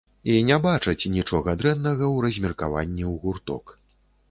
[0.35, 3.79] І не бачаць нічога дрэннага ў размеркаванні ў гурток.